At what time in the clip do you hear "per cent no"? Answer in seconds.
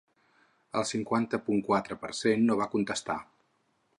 2.05-2.57